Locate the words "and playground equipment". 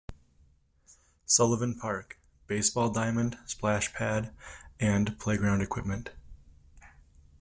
4.79-6.09